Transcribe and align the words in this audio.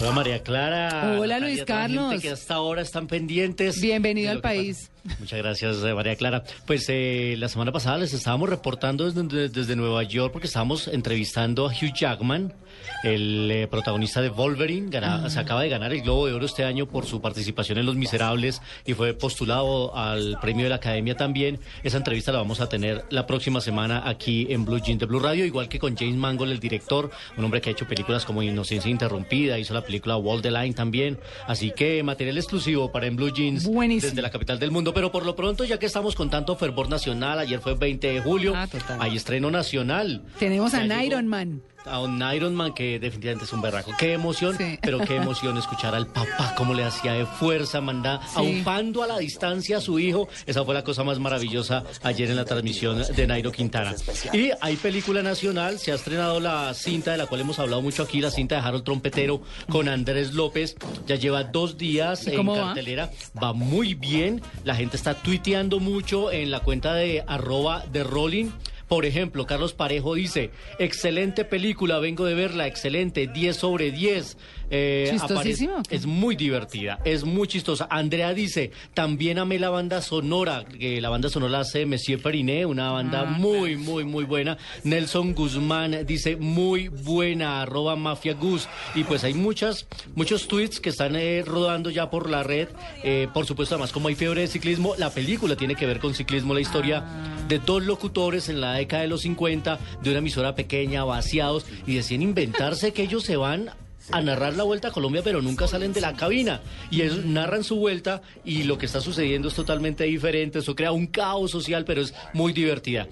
Hola 0.00 0.12
María 0.12 0.42
Clara. 0.42 1.18
Hola, 1.18 1.38
Luis 1.38 1.62
Carlos. 1.66 2.22
que 2.22 2.30
hasta 2.30 2.54
ahora 2.54 2.80
están 2.80 3.06
pendientes. 3.06 3.78
Bienvenido 3.82 4.30
al 4.30 4.40
país. 4.40 4.88
pasa. 4.88 4.99
Muchas 5.18 5.38
gracias, 5.38 5.76
eh, 5.84 5.94
María 5.94 6.14
Clara. 6.16 6.44
Pues 6.66 6.86
eh, 6.88 7.34
la 7.38 7.48
semana 7.48 7.72
pasada 7.72 7.98
les 7.98 8.12
estábamos 8.12 8.48
reportando 8.48 9.10
desde, 9.10 9.48
desde 9.48 9.76
Nueva 9.76 10.02
York 10.02 10.32
porque 10.32 10.46
estábamos 10.46 10.88
entrevistando 10.88 11.66
a 11.68 11.70
Hugh 11.72 11.92
Jackman, 11.94 12.52
el 13.02 13.50
eh, 13.50 13.66
protagonista 13.68 14.20
de 14.20 14.28
Wolverine. 14.28 14.88
Gana- 14.90 15.22
Ah. 15.24 15.30
Se 15.30 15.40
acaba 15.40 15.62
de 15.62 15.68
ganar 15.68 15.92
el 15.92 16.02
Globo 16.02 16.26
de 16.26 16.34
Oro 16.34 16.46
este 16.46 16.64
año 16.64 16.86
por 16.86 17.04
su 17.06 17.20
participación 17.20 17.78
en 17.78 17.86
Los 17.86 17.96
Miserables 17.96 18.62
y 18.86 18.94
fue 18.94 19.12
postulado 19.14 19.96
al 19.96 20.38
premio 20.40 20.64
de 20.64 20.70
la 20.70 20.76
Academia 20.76 21.16
también. 21.16 21.58
Esa 21.82 21.96
entrevista 21.96 22.30
la 22.32 22.38
vamos 22.38 22.60
a 22.60 22.68
tener 22.68 23.04
la 23.10 23.26
próxima 23.26 23.60
semana 23.60 24.02
aquí 24.08 24.46
en 24.50 24.64
Blue 24.64 24.78
Jean 24.80 24.98
de 24.98 25.06
Blue 25.06 25.18
Radio, 25.18 25.44
igual 25.44 25.68
que 25.68 25.78
con 25.78 25.96
James 25.96 26.14
Mangold, 26.16 26.52
el 26.52 26.60
director, 26.60 27.10
un 27.36 27.44
hombre 27.44 27.60
que 27.60 27.70
ha 27.70 27.72
hecho 27.72 27.86
películas 27.88 28.24
como 28.24 28.42
Inocencia 28.42 28.90
Interrumpida, 28.90 29.58
hizo 29.58 29.74
la 29.74 29.82
película 29.82 30.16
Wall 30.16 30.42
the 30.42 30.50
Line 30.50 30.74
también. 30.74 31.18
Así 31.46 31.72
que 31.72 32.02
material 32.02 32.36
exclusivo 32.38 32.90
para 32.92 33.06
en 33.06 33.16
Blue 33.16 33.32
Jeans 33.34 33.64
Buenísimo. 33.66 34.10
desde 34.10 34.22
la 34.22 34.30
capital 34.30 34.58
del 34.58 34.70
mundo. 34.70 34.89
Pero 34.94 35.10
por 35.12 35.24
lo 35.26 35.36
pronto, 35.36 35.64
ya 35.64 35.78
que 35.78 35.86
estamos 35.86 36.14
con 36.14 36.30
tanto 36.30 36.56
fervor 36.56 36.88
nacional, 36.88 37.38
ayer 37.38 37.60
fue 37.60 37.74
20 37.74 38.12
de 38.12 38.20
julio, 38.20 38.52
Ah, 38.56 38.66
total. 38.66 38.98
hay 39.00 39.16
estreno 39.16 39.50
nacional. 39.50 40.22
Tenemos 40.38 40.74
a 40.74 40.84
Ya 40.84 41.04
Iron 41.04 41.26
Man. 41.28 41.62
A 41.86 41.98
un 42.00 42.22
Iron 42.34 42.54
Man 42.54 42.74
que 42.74 42.98
definitivamente 42.98 43.44
es 43.46 43.52
un 43.52 43.62
berraco. 43.62 43.92
Qué 43.98 44.12
emoción, 44.12 44.56
Sí. 44.56 44.78
pero 44.82 44.98
qué 44.98 45.16
emoción 45.16 45.56
escuchar 45.56 45.94
al 45.94 46.06
papá 46.06 46.54
cómo 46.56 46.74
le 46.74 46.84
hacía 46.84 47.12
de 47.14 47.24
fuerza, 47.26 47.80
manda, 47.80 48.20
aupando 48.34 49.02
a 49.02 49.06
la 49.06 49.18
distancia 49.18 49.78
a 49.78 49.80
su 49.80 49.98
hijo. 49.98 50.28
Esa 50.46 50.64
fue 50.64 50.74
la 50.74 50.84
cosa 50.84 51.04
más 51.04 51.18
maravillosa 51.18 51.84
ayer 52.02 52.28
en 52.30 52.36
la 52.36 52.44
transmisión 52.44 53.02
de 53.16 53.26
Nairo 53.26 53.50
Quintana. 53.50 53.94
Y 54.32 54.50
hay 54.60 54.76
película 54.76 55.22
nacional, 55.22 55.78
se 55.78 55.90
ha 55.92 55.94
estrenado 55.94 56.38
la 56.38 56.74
cinta 56.74 57.12
de 57.12 57.18
la 57.18 57.26
cual 57.26 57.40
hemos 57.40 57.58
hablado 57.58 57.80
mucho 57.82 58.02
aquí, 58.02 58.20
la 58.20 58.30
cinta 58.30 58.56
de 58.56 58.60
Harold 58.60 58.84
Trompetero 58.84 59.42
con 59.70 59.88
Andrés 59.88 60.34
López. 60.34 60.76
Ya 61.06 61.16
lleva 61.16 61.44
dos 61.44 61.78
días 61.78 62.26
¿Y 62.26 62.34
en 62.34 62.48
va? 62.48 62.54
cartelera. 62.56 63.10
Va 63.42 63.52
muy 63.54 63.94
bien. 63.94 64.42
La 64.64 64.74
gente 64.74 64.96
está 64.96 65.14
tuiteando 65.14 65.80
mucho 65.80 66.30
en 66.30 66.50
la 66.50 66.60
cuenta 66.60 66.94
de 66.94 67.24
arroba 67.26 67.84
de 67.90 68.04
Rolling. 68.04 68.50
Por 68.90 69.06
ejemplo, 69.06 69.46
Carlos 69.46 69.72
Parejo 69.72 70.16
dice, 70.16 70.50
excelente 70.80 71.44
película, 71.44 72.00
vengo 72.00 72.24
de 72.24 72.34
verla, 72.34 72.66
excelente, 72.66 73.28
10 73.28 73.56
sobre 73.56 73.92
10. 73.92 74.36
Eh, 74.70 75.08
Chistosísimo. 75.10 75.82
es 75.90 76.06
muy 76.06 76.36
divertida, 76.36 77.00
es 77.04 77.24
muy 77.24 77.48
chistosa. 77.48 77.88
Andrea 77.90 78.32
dice, 78.34 78.70
también 78.94 79.38
amé 79.38 79.58
la 79.58 79.70
banda 79.70 80.00
sonora, 80.00 80.64
que 80.64 81.00
la 81.00 81.08
banda 81.08 81.28
sonora 81.28 81.50
la 81.52 81.60
hace 81.60 81.86
Monsieur 81.86 82.22
Periné, 82.22 82.64
una 82.66 82.92
banda 82.92 83.22
Ah, 83.22 83.24
muy, 83.24 83.76
muy, 83.76 84.04
muy 84.04 84.24
buena. 84.24 84.56
Nelson 84.84 85.34
Guzmán 85.34 86.06
dice, 86.06 86.36
muy 86.36 86.88
buena, 86.88 87.62
arroba 87.62 87.96
Mafia 87.96 88.34
Gus. 88.34 88.68
Y 88.94 89.04
pues 89.04 89.24
hay 89.24 89.34
muchas, 89.34 89.86
muchos 90.14 90.48
tweets 90.48 90.80
que 90.80 90.90
están 90.90 91.16
eh, 91.16 91.42
rodando 91.44 91.90
ya 91.90 92.08
por 92.08 92.30
la 92.30 92.42
red. 92.42 92.68
Eh, 93.02 93.28
por 93.34 93.46
supuesto, 93.46 93.74
además, 93.74 93.92
como 93.92 94.08
hay 94.08 94.14
fiebre 94.14 94.42
de 94.42 94.46
ciclismo, 94.46 94.94
la 94.96 95.10
película 95.10 95.56
tiene 95.56 95.74
que 95.74 95.86
ver 95.86 95.98
con 95.98 96.14
ciclismo, 96.14 96.54
la 96.54 96.60
historia 96.60 97.04
de 97.48 97.58
dos 97.58 97.82
locutores 97.84 98.48
en 98.48 98.60
la 98.60 98.74
década 98.74 99.02
de 99.02 99.08
los 99.08 99.22
50, 99.22 99.78
de 100.02 100.10
una 100.10 100.20
emisora 100.20 100.54
pequeña, 100.54 101.04
vaciados, 101.04 101.66
y 101.86 101.94
decían 101.96 102.22
inventarse 102.22 102.92
que 102.92 103.02
ellos 103.02 103.24
se 103.24 103.36
van 103.36 103.70
a 104.12 104.20
narrar 104.20 104.54
la 104.56 104.64
vuelta 104.64 104.88
a 104.88 104.92
Colombia, 104.92 105.22
pero 105.22 105.40
nunca 105.42 105.66
salen 105.66 105.92
de 105.92 106.00
la 106.00 106.14
cabina. 106.14 106.60
Y 106.90 107.02
narran 107.24 107.64
su 107.64 107.76
vuelta 107.76 108.22
y 108.44 108.64
lo 108.64 108.78
que 108.78 108.86
está 108.86 109.00
sucediendo 109.00 109.48
es 109.48 109.54
totalmente 109.54 110.04
diferente. 110.04 110.58
Eso 110.60 110.74
crea 110.74 110.92
un 110.92 111.06
caos 111.06 111.50
social, 111.50 111.84
pero 111.84 112.00
es 112.02 112.14
muy 112.32 112.52
divertida. 112.52 113.06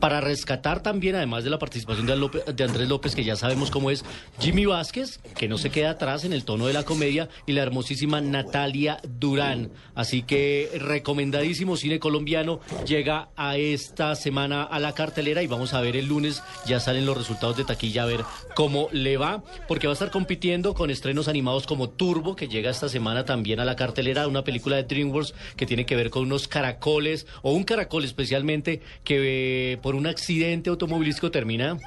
Para 0.00 0.20
rescatar 0.20 0.82
también, 0.82 1.16
además 1.16 1.44
de 1.44 1.50
la 1.50 1.58
participación 1.58 2.06
de, 2.06 2.16
López- 2.16 2.44
de 2.44 2.64
Andrés 2.64 2.88
López, 2.88 3.14
que 3.14 3.24
ya 3.24 3.36
sabemos 3.36 3.70
cómo 3.70 3.90
es, 3.90 4.04
Jimmy 4.40 4.66
Vázquez, 4.66 5.20
que 5.36 5.48
no 5.48 5.58
se 5.58 5.70
queda 5.70 5.90
atrás 5.90 6.24
en 6.24 6.32
el 6.32 6.44
tono 6.44 6.66
de 6.66 6.72
la 6.72 6.84
comedia, 6.84 7.28
y 7.46 7.52
la 7.52 7.62
hermosísima 7.62 8.20
Natalia 8.20 9.00
Durán. 9.18 9.70
Así 9.94 10.22
que 10.22 10.70
recomendadísimo 10.80 11.76
cine 11.76 11.98
colombiano 11.98 12.60
llega 12.86 13.28
a 13.36 13.56
esta 13.56 14.14
semana 14.14 14.62
a 14.62 14.78
la 14.78 14.94
cartelera 14.94 15.42
y 15.42 15.46
vamos 15.46 15.74
a 15.74 15.80
ver 15.80 15.96
el 15.96 16.06
lunes, 16.06 16.42
ya 16.66 16.80
salen 16.80 17.06
los 17.06 17.16
resultados 17.16 17.56
de 17.56 17.64
taquilla 17.64 18.02
a 18.04 18.06
ver 18.06 18.20
cómo 18.54 18.88
le 18.92 19.16
va, 19.16 19.42
porque 19.66 19.86
va 19.86 19.92
a 19.92 19.94
estar 19.94 20.10
compitiendo 20.18 20.74
con 20.74 20.90
estrenos 20.90 21.28
animados 21.28 21.64
como 21.64 21.90
Turbo, 21.90 22.34
que 22.34 22.48
llega 22.48 22.72
esta 22.72 22.88
semana 22.88 23.24
también 23.24 23.60
a 23.60 23.64
la 23.64 23.76
cartelera, 23.76 24.26
una 24.26 24.42
película 24.42 24.74
de 24.74 24.82
DreamWorks 24.82 25.32
que 25.54 25.64
tiene 25.64 25.86
que 25.86 25.94
ver 25.94 26.10
con 26.10 26.24
unos 26.24 26.48
caracoles, 26.48 27.28
o 27.42 27.52
un 27.52 27.62
caracol 27.62 28.02
especialmente, 28.02 28.80
que 29.04 29.74
eh, 29.74 29.76
por 29.76 29.94
un 29.94 30.08
accidente 30.08 30.70
automovilístico 30.70 31.30
termina 31.30 31.78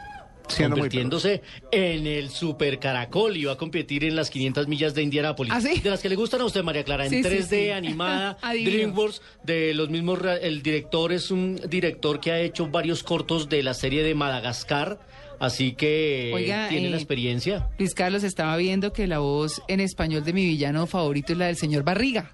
convirtiéndose 0.57 1.41
en 1.73 2.07
el 2.07 2.29
super 2.29 2.79
caracol 2.79 3.35
y 3.35 3.43
va 3.43 3.53
a 3.53 3.57
competir 3.57 4.05
en 4.05 4.15
las 4.15 4.29
500 4.29 4.69
millas 4.69 4.93
de 4.95 5.03
Indianápolis. 5.03 5.51
¿Ah, 5.53 5.59
sí? 5.59 5.81
De 5.81 5.89
las 5.89 6.01
que 6.01 6.07
le 6.07 6.15
gustan 6.15 6.39
a 6.39 6.45
usted, 6.45 6.63
María 6.63 6.85
Clara, 6.85 7.05
en 7.05 7.09
Sí, 7.09 7.23
sí, 7.23 7.29
3D 7.29 7.47
sí. 7.49 7.69
animada. 7.71 8.37
DreamWorks, 8.41 9.21
de 9.43 9.73
los 9.73 9.89
mismos, 9.89 10.19
el 10.41 10.61
director 10.61 11.11
es 11.11 11.31
un 11.31 11.59
director 11.67 12.21
que 12.21 12.31
ha 12.31 12.39
hecho 12.39 12.67
varios 12.67 13.03
cortos 13.03 13.49
de 13.49 13.61
la 13.61 13.73
serie 13.73 14.03
de 14.03 14.15
Madagascar, 14.15 14.99
así 15.41 15.73
que 15.73 16.31
Oiga, 16.33 16.69
tiene 16.69 16.89
la 16.89 16.95
eh, 16.95 16.99
experiencia. 16.99 17.67
Luis 17.77 17.93
Carlos 17.93 18.23
estaba 18.23 18.55
viendo 18.57 18.93
que 18.93 19.07
la 19.07 19.19
voz 19.19 19.61
en 19.67 19.81
español 19.81 20.23
de 20.23 20.33
mi 20.33 20.45
villano 20.45 20.87
favorito 20.87 21.33
es 21.33 21.39
la 21.39 21.47
del 21.47 21.57
señor 21.57 21.83
Barriga. 21.83 22.31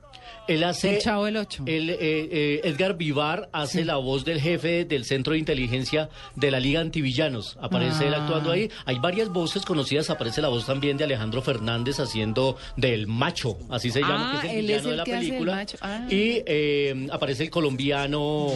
Él 0.48 0.64
hace... 0.64 0.96
El 0.96 1.02
Chavo 1.02 1.26
del 1.26 1.38
Ocho. 1.38 1.64
él, 1.66 1.90
eh, 1.90 1.98
eh, 2.00 2.62
Edgar 2.64 2.96
Vivar 2.98 3.50
hace 3.52 3.84
la 3.86 3.98
voz 3.98 4.24
del 4.26 4.40
jefe 4.40 4.86
del 4.86 5.04
Centro 5.06 5.34
de 5.34 5.40
Inteligencia 5.40 6.10
de 6.36 6.52
la 6.52 6.60
Liga 6.60 6.80
Antivillanos. 6.82 7.58
Aparece 7.62 8.08
él 8.08 8.14
Ah. 8.14 8.24
actuando 8.24 8.52
ahí. 8.52 8.70
Hay 8.86 8.98
varias 9.00 9.30
voces 9.30 9.64
conocidas. 9.66 10.10
Aparece 10.10 10.42
la 10.42 10.48
voz 10.48 10.66
también 10.66 10.96
de 10.98 11.04
Alejandro 11.04 11.42
Fernández 11.42 12.00
haciendo 12.00 12.58
del 12.76 13.08
macho, 13.08 13.58
así 13.70 13.90
se 13.92 14.02
llama, 14.02 14.34
Ah, 14.38 14.42
que 14.42 14.48
es 14.48 14.54
el 14.54 14.60
él 14.60 14.66
villano 14.66 14.80
es 14.80 14.86
el 14.86 14.92
de 14.92 14.98
la 14.98 15.04
película. 15.04 15.66
Ah. 15.82 16.08
Y 16.10 16.44
eh, 16.46 17.08
aparece 17.12 17.44
el 17.44 17.50
colombiano 17.50 18.48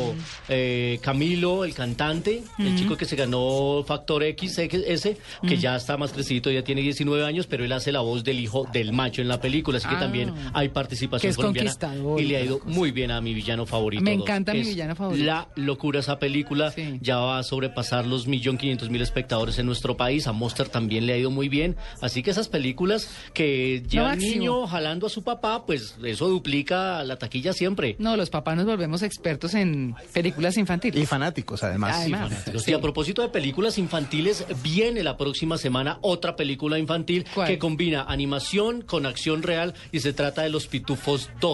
eh, 0.49 0.99
Camilo, 1.01 1.63
el 1.65 1.73
cantante, 1.73 2.43
el 2.59 2.77
chico 2.77 2.95
que 2.97 3.05
se 3.05 3.15
ganó 3.15 3.83
Factor 3.85 4.23
X, 4.23 4.57
ese, 4.59 5.17
que 5.47 5.57
ya 5.57 5.75
está 5.75 5.97
más 5.97 6.11
crecidito, 6.11 6.51
ya 6.51 6.63
tiene 6.63 6.81
19 6.81 7.25
años, 7.25 7.47
pero 7.47 7.63
él 7.65 7.71
hace 7.71 7.91
la 7.91 7.99
voz 8.01 8.23
del 8.23 8.39
hijo 8.39 8.67
del 8.71 8.93
macho 8.93 9.21
en 9.21 9.27
la 9.27 9.39
película. 9.41 9.77
Así 9.77 9.87
que 9.87 9.95
Ah. 9.95 9.99
también 9.99 10.33
hay 10.53 10.69
participación 10.69 11.29
es 11.31 11.37
colombiana. 11.65 12.21
Y 12.21 12.21
y 12.21 12.25
le 12.27 12.37
ha 12.37 12.41
ido 12.41 12.59
muy 12.65 12.91
bien 12.91 13.11
a 13.11 13.21
mi 13.21 13.33
villano 13.33 13.65
favorito. 13.65 14.03
Me 14.03 14.11
dos. 14.13 14.21
encanta 14.23 14.53
mi 14.53 14.59
Es 14.59 14.67
villano 14.67 14.95
favorito. 14.95 15.25
La 15.25 15.47
locura 15.55 15.99
esa 15.99 16.19
película. 16.19 16.71
Sí. 16.71 16.99
Ya 17.01 17.17
va 17.17 17.39
a 17.39 17.43
sobrepasar 17.43 18.05
los 18.05 18.27
millón 18.27 18.57
quinientos 18.57 18.89
mil 18.89 19.01
espectadores 19.01 19.57
en 19.59 19.65
nuestro 19.65 19.97
país. 19.97 20.27
A 20.27 20.31
Monster 20.33 20.69
también 20.69 21.05
le 21.05 21.13
ha 21.13 21.17
ido 21.17 21.31
muy 21.31 21.49
bien. 21.49 21.75
Así 22.01 22.23
que 22.23 22.31
esas 22.31 22.47
películas 22.47 23.09
que 23.33 23.83
lleva 23.89 24.13
el 24.13 24.19
niño 24.19 24.67
jalando 24.67 25.07
a 25.07 25.09
su 25.09 25.23
papá, 25.23 25.65
pues 25.65 25.95
eso 26.03 26.27
duplica 26.29 27.03
la 27.03 27.17
taquilla 27.17 27.53
siempre. 27.53 27.95
No, 27.99 28.15
los 28.17 28.29
papás 28.29 28.55
nos 28.57 28.65
volvemos 28.65 29.01
expertos 29.01 29.53
en 29.53 29.95
películas 30.13 30.57
infantiles. 30.57 31.01
Y 31.01 31.05
fanáticos, 31.05 31.63
además. 31.63 31.95
Además. 31.97 32.29
Fanáticos. 32.29 32.63
Sí. 32.63 32.71
Y 32.71 32.73
a 32.73 32.81
propósito 32.81 33.21
de 33.21 33.29
películas 33.29 33.77
infantiles, 33.77 34.45
viene 34.63 35.03
la 35.03 35.17
próxima 35.17 35.57
semana 35.57 35.97
otra 36.01 36.35
película 36.35 36.77
infantil 36.79 37.25
¿Cuál? 37.33 37.47
que 37.47 37.57
combina 37.57 38.03
animación 38.03 38.81
con 38.81 39.05
acción 39.05 39.43
real 39.43 39.73
y 39.91 39.99
se 39.99 40.13
trata 40.13 40.43
de 40.43 40.49
Los 40.49 40.67
Pitufos 40.67 41.29
2. 41.39 41.50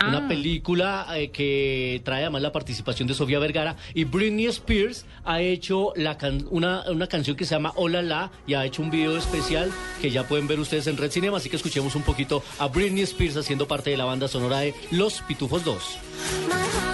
Ah. 0.00 0.06
Una 0.10 0.28
película 0.28 1.06
eh, 1.16 1.30
que 1.32 2.00
trae 2.04 2.20
además 2.22 2.40
la 2.42 2.52
participación 2.52 3.08
de 3.08 3.14
Sofía 3.14 3.40
Vergara 3.40 3.74
y 3.94 4.04
Britney 4.04 4.46
Spears 4.46 5.04
ha 5.24 5.40
hecho 5.40 5.92
la 5.96 6.16
can- 6.16 6.46
una, 6.50 6.84
una 6.88 7.08
canción 7.08 7.36
que 7.36 7.44
se 7.44 7.56
llama 7.56 7.72
Hola 7.74 8.00
La 8.02 8.30
y 8.46 8.54
ha 8.54 8.64
hecho 8.64 8.80
un 8.80 8.90
video 8.92 9.16
especial 9.16 9.72
que 10.00 10.10
ya 10.12 10.22
pueden 10.22 10.46
ver 10.46 10.60
ustedes 10.60 10.86
en 10.86 10.96
Red 10.98 11.10
Cinema, 11.10 11.38
así 11.38 11.50
que 11.50 11.56
escuchemos 11.56 11.96
un 11.96 12.02
poquito 12.02 12.44
a 12.60 12.68
Britney 12.68 13.02
Spears 13.02 13.36
haciendo 13.38 13.66
parte 13.66 13.90
de 13.90 13.96
la 13.96 14.04
banda 14.04 14.28
sonora 14.28 14.60
de 14.60 14.72
Los 14.92 15.20
Pitufos 15.22 15.64
2. 15.64 16.87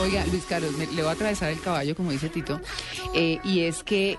Oiga, 0.00 0.24
Luis 0.26 0.44
Carlos, 0.48 0.72
me- 0.76 0.86
le 0.86 1.02
voy 1.02 1.10
a 1.10 1.12
atravesar 1.12 1.50
el 1.50 1.60
caballo, 1.60 1.94
como 1.94 2.10
dice 2.10 2.28
Tito. 2.28 2.60
Eh, 3.14 3.38
y 3.44 3.60
es 3.60 3.82
que 3.82 4.16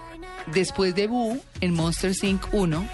después 0.54 0.94
de 0.96 1.08
Boo, 1.08 1.40
en 1.60 1.74
Monster 1.74 2.14
Inc. 2.24 2.54
1, 2.54 2.88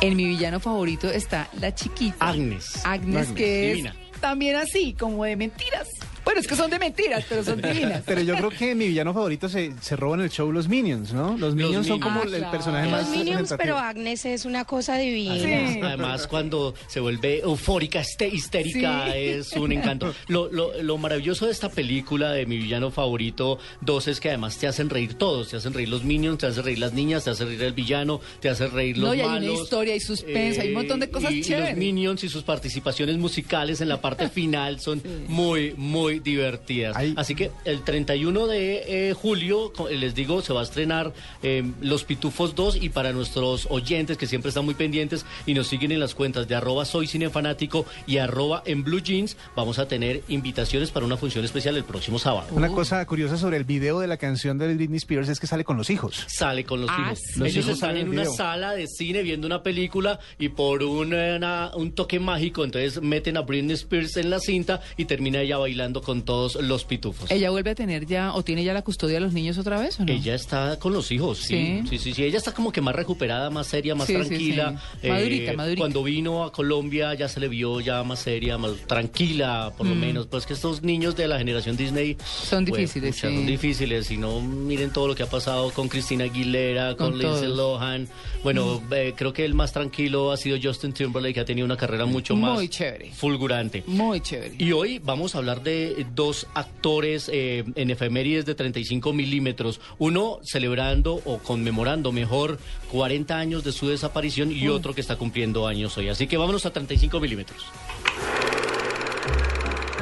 en 0.00 0.16
mi 0.16 0.24
villano 0.26 0.58
favorito 0.60 1.10
está 1.10 1.48
la 1.60 1.74
chiquita. 1.74 2.16
Agnes. 2.20 2.76
Agnes, 2.84 3.16
Agnes, 3.16 3.28
que 3.32 3.66
divina. 3.68 3.94
es 4.14 4.20
también 4.20 4.56
así, 4.56 4.94
como 4.98 5.24
de 5.24 5.36
mentiras. 5.36 5.86
Bueno, 6.28 6.40
es 6.42 6.46
que 6.46 6.56
son 6.56 6.70
de 6.70 6.78
mentiras, 6.78 7.24
pero 7.26 7.42
son 7.42 7.58
divinas. 7.62 8.02
Pero 8.04 8.20
yo 8.20 8.36
creo 8.36 8.50
que 8.50 8.74
mi 8.74 8.88
villano 8.88 9.14
favorito 9.14 9.48
se, 9.48 9.72
se 9.80 9.96
roba 9.96 10.16
en 10.16 10.20
el 10.24 10.30
show 10.30 10.52
los 10.52 10.68
Minions, 10.68 11.14
¿no? 11.14 11.38
Los 11.38 11.54
Minions 11.54 11.86
son 11.86 12.00
como 12.00 12.22
el 12.22 12.44
Ah, 12.44 12.50
personaje 12.50 12.86
claro. 12.86 13.02
más 13.02 13.08
Los 13.08 13.16
Minions, 13.24 13.54
pero 13.56 13.78
Agnes 13.78 14.26
es 14.26 14.44
una 14.44 14.66
cosa 14.66 14.98
divina. 14.98 15.36
Sí. 15.72 15.80
Además, 15.82 16.26
cuando 16.26 16.74
se 16.86 17.00
vuelve 17.00 17.40
eufórica, 17.40 18.00
este, 18.00 18.28
histérica, 18.28 19.06
Sí. 19.06 19.18
es 19.18 19.52
un 19.54 19.72
encanto. 19.72 20.14
Lo, 20.26 20.52
lo- 20.52 20.82
lo 20.82 20.98
maravilloso 20.98 21.46
de 21.46 21.52
esta 21.52 21.70
película 21.70 22.30
de 22.32 22.44
mi 22.44 22.58
villano 22.58 22.90
favorito 22.90 23.58
2 23.80 24.08
es 24.08 24.20
que 24.20 24.28
además 24.28 24.58
te 24.58 24.66
hacen 24.66 24.90
reír 24.90 25.14
todos. 25.14 25.48
Te 25.48 25.56
hacen 25.56 25.72
reír 25.72 25.88
los 25.88 26.04
minions, 26.04 26.36
te 26.38 26.46
hacen 26.46 26.62
reír 26.62 26.78
las 26.78 26.92
niñas, 26.92 27.24
te 27.24 27.30
hacen 27.30 27.48
reír 27.48 27.62
el 27.62 27.72
villano, 27.72 28.20
te 28.40 28.50
hacen 28.50 28.70
reír 28.70 28.98
los 28.98 29.08
No, 29.08 29.14
y 29.14 29.20
hay 29.22 29.48
una 29.48 29.60
historia, 29.62 29.94
hay 29.94 30.00
suspenso, 30.00 30.60
hay 30.60 30.68
un 30.68 30.74
montón 30.74 31.00
de 31.00 31.08
cosas 31.10 31.32
y- 31.32 31.38
y 31.38 31.42
chéveres. 31.42 31.70
los 31.70 31.78
minions 31.78 32.22
y 32.24 32.28
sus 32.28 32.42
participaciones 32.42 33.16
musicales 33.16 33.80
en 33.80 33.88
la 33.88 34.00
parte 34.02 34.28
final 34.28 34.78
son 34.80 35.02
muy, 35.26 35.72
muy 35.78 36.17
divertidas. 36.20 36.96
Así 37.16 37.34
que 37.34 37.50
el 37.64 37.82
31 37.82 38.46
de 38.46 39.10
eh, 39.10 39.14
julio, 39.14 39.72
co- 39.74 39.88
les 39.88 40.14
digo, 40.14 40.42
se 40.42 40.52
va 40.52 40.60
a 40.60 40.64
estrenar 40.64 41.12
eh, 41.42 41.64
Los 41.80 42.04
Pitufos 42.04 42.54
2 42.54 42.78
y 42.82 42.88
para 42.90 43.12
nuestros 43.12 43.66
oyentes 43.70 44.16
que 44.16 44.26
siempre 44.26 44.48
están 44.50 44.64
muy 44.64 44.74
pendientes 44.74 45.24
y 45.46 45.54
nos 45.54 45.68
siguen 45.68 45.92
en 45.92 46.00
las 46.00 46.14
cuentas 46.14 46.48
de 46.48 46.54
arroba 46.54 46.84
soy 46.84 47.06
cinefanático 47.06 47.86
y 48.06 48.18
arroba 48.18 48.62
en 48.66 48.84
blue 48.84 49.00
jeans, 49.00 49.36
vamos 49.56 49.78
a 49.78 49.88
tener 49.88 50.22
invitaciones 50.28 50.90
para 50.90 51.06
una 51.06 51.16
función 51.16 51.44
especial 51.44 51.76
el 51.76 51.84
próximo 51.84 52.18
sábado. 52.18 52.48
Una 52.52 52.68
cosa 52.68 53.04
curiosa 53.06 53.36
sobre 53.36 53.56
el 53.56 53.64
video 53.64 54.00
de 54.00 54.06
la 54.06 54.16
canción 54.16 54.58
de 54.58 54.74
Britney 54.74 54.98
Spears 54.98 55.28
es 55.28 55.40
que 55.40 55.46
sale 55.46 55.64
con 55.64 55.76
los 55.76 55.90
hijos. 55.90 56.24
Sale 56.28 56.64
con 56.64 56.80
los 56.80 56.90
Ah, 56.90 56.96
hijos. 57.06 57.18
sí. 57.18 57.38
Los 57.38 57.48
Ellos 57.48 57.64
hijos 57.64 57.74
están 57.74 57.96
en 57.96 58.08
una 58.08 58.22
video. 58.22 58.34
sala 58.34 58.72
de 58.72 58.86
cine 58.86 59.22
viendo 59.22 59.46
una 59.46 59.62
película 59.62 60.18
y 60.38 60.48
por 60.50 60.82
una- 60.82 61.70
un 61.76 61.92
toque 61.92 62.18
mágico, 62.20 62.64
entonces 62.64 63.00
meten 63.02 63.36
a 63.36 63.42
Britney 63.42 63.74
Spears 63.74 64.16
en 64.16 64.30
la 64.30 64.40
cinta 64.40 64.80
y 64.96 65.04
termina 65.04 65.40
ella 65.40 65.58
bailando 65.58 66.00
con 66.08 66.22
todos 66.22 66.54
los 66.54 66.86
pitufos. 66.86 67.30
¿Ella 67.30 67.50
vuelve 67.50 67.72
a 67.72 67.74
tener 67.74 68.06
ya, 68.06 68.32
o 68.32 68.42
tiene 68.42 68.64
ya 68.64 68.72
la 68.72 68.80
custodia 68.80 69.16
de 69.16 69.20
los 69.20 69.34
niños 69.34 69.58
otra 69.58 69.78
vez 69.78 70.00
o 70.00 70.06
no? 70.06 70.10
Ella 70.10 70.34
está 70.34 70.78
con 70.78 70.94
los 70.94 71.10
hijos, 71.12 71.36
sí. 71.36 71.82
Sí. 71.82 71.82
Sí, 71.90 71.98
sí, 71.98 72.14
sí. 72.14 72.24
Ella 72.24 72.38
está 72.38 72.54
como 72.54 72.72
que 72.72 72.80
más 72.80 72.94
recuperada, 72.94 73.50
más 73.50 73.66
seria, 73.66 73.94
más 73.94 74.06
Sí, 74.06 74.14
tranquila. 74.14 74.80
sí. 75.02 75.08
Madurita, 75.10 75.52
madurita. 75.52 75.80
Cuando 75.82 76.02
vino 76.02 76.44
a 76.44 76.50
Colombia 76.52 77.12
ya 77.12 77.28
se 77.28 77.40
le 77.40 77.48
vio 77.48 77.80
ya 77.82 78.02
más 78.04 78.20
seria, 78.20 78.56
más 78.56 78.72
tranquila, 78.86 79.70
por 79.76 79.86
lo 79.86 79.94
menos. 79.94 80.26
Pues 80.28 80.46
que 80.46 80.54
estos 80.54 80.82
niños 80.82 81.14
de 81.14 81.28
la 81.28 81.36
generación 81.36 81.76
Disney 81.76 82.14
Mm. 82.14 82.46
Son 82.48 82.64
pues, 82.64 82.80
difíciles. 82.80 83.16
Son 83.16 83.44
difíciles. 83.46 84.10
Y 84.10 84.16
no 84.16 84.40
miren 84.40 84.90
todo 84.94 85.08
lo 85.08 85.14
que 85.14 85.24
ha 85.24 85.28
pasado 85.28 85.70
con 85.72 85.88
Cristina 85.88 86.24
Aguilera, 86.24 86.96
con, 86.96 87.10
Con 87.10 87.18
Lindsay. 87.18 87.48
Mm. 87.48 87.56
Lohan. 87.56 88.08
Bueno, 88.42 88.80
eh, 88.92 89.12
creo 89.16 89.32
que 89.34 89.44
el 89.44 89.52
más 89.52 89.72
tranquilo 89.72 90.32
ha 90.32 90.36
sido 90.38 90.56
Justin 90.62 90.92
Timberlake, 90.94 91.34
que 91.34 91.40
ha 91.40 91.44
tenido 91.44 91.64
una 91.66 91.76
carrera 91.76 92.06
mucho 92.06 92.34
más 92.36 92.54
Muy 92.54 92.68
chévere. 92.68 93.10
fulgurante. 93.12 93.82
Muy 93.86 94.20
chévere. 94.20 94.54
Y 94.58 94.72
hoy 94.72 95.00
vamos 95.00 95.34
a 95.34 95.38
hablar 95.38 95.62
de 95.62 95.97
dos 96.04 96.46
actores 96.54 97.30
eh, 97.32 97.64
en 97.74 97.90
efemérides 97.90 98.46
de 98.46 98.54
35 98.54 99.12
milímetros. 99.12 99.80
Uno 99.98 100.40
celebrando 100.42 101.20
o 101.24 101.38
conmemorando 101.38 102.12
mejor 102.12 102.58
40 102.90 103.36
años 103.36 103.64
de 103.64 103.72
su 103.72 103.88
desaparición 103.88 104.52
y 104.52 104.68
otro 104.68 104.94
que 104.94 105.00
está 105.00 105.16
cumpliendo 105.16 105.66
años 105.66 105.96
hoy. 105.98 106.08
Así 106.08 106.26
que 106.26 106.36
vámonos 106.36 106.66
a 106.66 106.70
35 106.70 107.20
milímetros. 107.20 107.64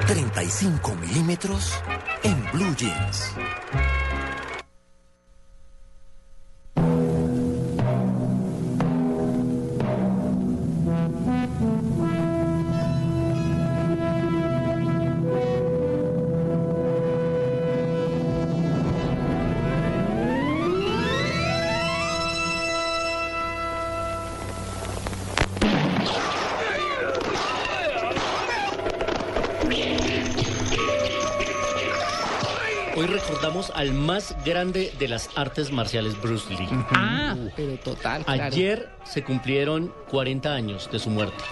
35 0.06 0.94
milímetros 0.94 1.74
en 2.22 2.40
Blue 2.52 2.76
Jeans. 2.76 3.34
Hoy 32.96 33.06
recordamos 33.06 33.70
al 33.74 33.92
más 33.92 34.34
grande 34.42 34.90
de 34.98 35.06
las 35.06 35.28
artes 35.36 35.70
marciales, 35.70 36.18
Bruce 36.18 36.48
Lee. 36.48 36.66
Ah, 36.92 37.36
pero 37.54 37.76
total, 37.76 38.24
claro. 38.24 38.44
Ayer 38.44 38.88
se 39.04 39.22
cumplieron 39.22 39.92
40 40.08 40.54
años 40.54 40.88
de 40.90 40.98
su 40.98 41.10
muerte. 41.10 41.44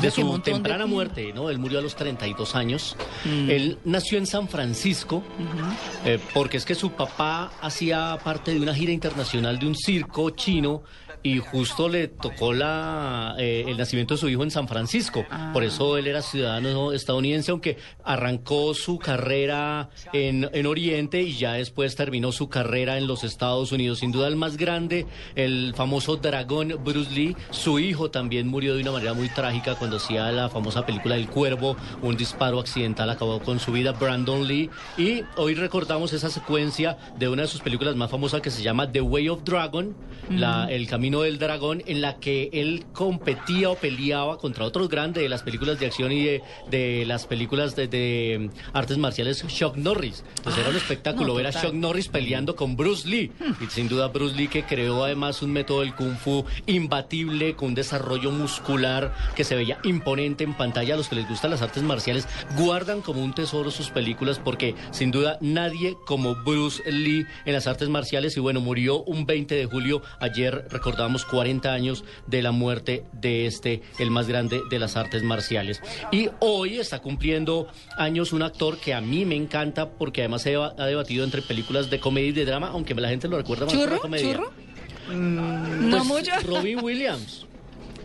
De 0.00 0.10
su 0.10 0.32
de 0.32 0.38
temprana 0.38 0.86
muerte, 0.86 1.34
¿no? 1.34 1.50
Él 1.50 1.58
murió 1.58 1.80
a 1.80 1.82
los 1.82 1.96
32 1.96 2.54
años. 2.54 2.96
Mm. 3.26 3.50
Él 3.50 3.78
nació 3.84 4.16
en 4.16 4.26
San 4.26 4.48
Francisco, 4.48 5.22
eh, 6.06 6.18
porque 6.32 6.56
es 6.56 6.64
que 6.64 6.74
su 6.74 6.92
papá 6.92 7.52
hacía 7.60 8.18
parte 8.24 8.54
de 8.54 8.60
una 8.60 8.74
gira 8.74 8.90
internacional 8.90 9.58
de 9.58 9.66
un 9.66 9.74
circo 9.76 10.30
chino 10.30 10.82
y 11.26 11.40
justo 11.40 11.88
le 11.88 12.06
tocó 12.06 12.52
la, 12.52 13.34
eh, 13.36 13.64
el 13.66 13.76
nacimiento 13.76 14.14
de 14.14 14.20
su 14.20 14.28
hijo 14.28 14.44
en 14.44 14.52
San 14.52 14.68
Francisco. 14.68 15.24
Ah. 15.28 15.50
Por 15.52 15.64
eso 15.64 15.98
él 15.98 16.06
era 16.06 16.22
ciudadano 16.22 16.92
estadounidense, 16.92 17.50
aunque 17.50 17.78
arrancó 18.04 18.74
su 18.74 19.00
carrera 19.00 19.90
en, 20.12 20.48
en 20.52 20.66
Oriente 20.66 21.22
y 21.22 21.36
ya 21.36 21.54
después 21.54 21.96
terminó 21.96 22.30
su 22.30 22.48
carrera 22.48 22.96
en 22.96 23.08
los 23.08 23.24
Estados 23.24 23.72
Unidos. 23.72 23.98
Sin 23.98 24.12
duda 24.12 24.28
el 24.28 24.36
más 24.36 24.56
grande, 24.56 25.06
el 25.34 25.74
famoso 25.74 26.16
dragón 26.16 26.76
Bruce 26.84 27.10
Lee. 27.10 27.36
Su 27.50 27.80
hijo 27.80 28.08
también 28.08 28.46
murió 28.46 28.76
de 28.76 28.82
una 28.82 28.92
manera 28.92 29.12
muy 29.12 29.28
trágica 29.28 29.74
cuando 29.74 29.96
hacía 29.96 30.30
la 30.30 30.48
famosa 30.48 30.86
película 30.86 31.16
El 31.16 31.28
Cuervo. 31.28 31.76
Un 32.02 32.16
disparo 32.16 32.60
accidental 32.60 33.10
acabó 33.10 33.40
con 33.40 33.58
su 33.58 33.72
vida, 33.72 33.90
Brandon 33.90 34.46
Lee. 34.46 34.70
Y 34.96 35.24
hoy 35.36 35.54
recordamos 35.54 36.12
esa 36.12 36.30
secuencia 36.30 36.96
de 37.18 37.28
una 37.28 37.42
de 37.42 37.48
sus 37.48 37.62
películas 37.62 37.96
más 37.96 38.12
famosas 38.12 38.40
que 38.42 38.52
se 38.52 38.62
llama 38.62 38.92
The 38.92 39.00
Way 39.00 39.28
of 39.28 39.42
Dragon, 39.42 39.96
la, 40.30 40.70
El 40.70 40.86
Camino 40.86 41.15
del 41.22 41.38
Dragón, 41.38 41.82
en 41.86 42.00
la 42.00 42.18
que 42.18 42.50
él 42.52 42.84
competía 42.92 43.70
o 43.70 43.76
peleaba 43.76 44.38
contra 44.38 44.64
otros 44.64 44.88
grandes 44.88 45.22
de 45.22 45.28
las 45.28 45.42
películas 45.42 45.78
de 45.78 45.86
acción 45.86 46.12
y 46.12 46.24
de, 46.24 46.42
de 46.70 47.04
las 47.06 47.26
películas 47.26 47.76
de, 47.76 47.88
de, 47.88 48.50
mm, 48.52 48.76
artes 48.76 48.98
marciales, 48.98 49.44
Chuck 49.46 49.76
Norris. 49.76 50.24
Entonces 50.36 50.60
era 50.60 50.70
un 50.70 50.76
espectáculo 50.76 51.28
no, 51.28 51.34
ver 51.34 51.46
a. 51.48 51.52
Chuck 51.52 51.72
Norris 51.72 52.08
peleando 52.08 52.56
con 52.56 52.76
Bruce 52.76 53.08
Lee. 53.08 53.32
Y 53.60 53.66
sin 53.66 53.88
duda 53.88 54.08
Bruce 54.08 54.36
Lee 54.36 54.48
que 54.48 54.64
creó 54.64 55.04
además 55.04 55.42
un 55.42 55.52
método 55.52 55.80
del 55.80 55.94
kung 55.94 56.16
fu 56.16 56.44
imbatible, 56.66 57.54
con 57.54 57.68
un 57.68 57.74
desarrollo 57.74 58.30
muscular 58.30 59.14
que 59.34 59.44
se 59.44 59.56
veía 59.56 59.78
imponente 59.84 60.44
en 60.44 60.54
pantalla. 60.54 60.94
A 60.94 60.96
los 60.96 61.08
que 61.08 61.16
les 61.16 61.28
gustan 61.28 61.50
las 61.50 61.62
artes 61.62 61.82
marciales 61.82 62.28
guardan 62.56 63.00
como 63.00 63.22
un 63.22 63.34
tesoro 63.34 63.70
sus 63.70 63.90
películas 63.90 64.38
porque 64.38 64.74
sin 64.90 65.10
duda 65.10 65.38
nadie 65.40 65.96
como 66.06 66.34
Bruce 66.34 66.82
Lee 66.90 67.26
en 67.44 67.52
las 67.52 67.66
artes 67.66 67.88
marciales. 67.88 68.36
Y 68.36 68.40
bueno, 68.40 68.60
murió 68.60 69.02
un 69.02 69.26
20 69.26 69.54
de 69.54 69.66
julio. 69.66 70.02
Ayer 70.20 70.66
recordábamos 71.06 71.24
40 71.24 71.72
años 71.72 72.04
de 72.26 72.42
la 72.42 72.52
muerte 72.52 73.04
de 73.12 73.46
este, 73.46 73.82
el 73.98 74.10
más 74.10 74.26
grande 74.26 74.60
de 74.70 74.78
las 74.78 74.96
artes 74.96 75.22
marciales. 75.22 75.80
Y 76.10 76.28
hoy 76.40 76.78
está 76.78 76.98
cumpliendo 77.00 77.68
años 77.96 78.32
un 78.32 78.42
actor 78.42 78.78
que 78.78 78.92
a 78.92 79.00
mí 79.00 79.24
me 79.24 79.36
encanta 79.36 79.90
porque 79.90 80.22
además 80.22 80.42
se 80.42 80.56
ha 80.56 80.86
debatido 80.86 81.24
entre 81.24 81.42
películas 81.42 81.90
de 81.90 82.00
comedia 82.00 82.28
y 82.28 82.32
de 82.32 82.44
drama, 82.44 82.68
aunque 82.68 82.94
la 82.94 83.08
gente 83.08 83.28
lo 83.28 83.36
recuerda 83.36 83.66
más 83.66 83.74
por 83.74 83.92
la 83.92 83.98
comedia. 83.98 84.32
¿Churro? 84.32 84.52
Pues, 85.06 85.18
no 85.18 86.04
mucho. 86.04 86.32
Robin 86.44 86.82
Williams. 86.82 87.46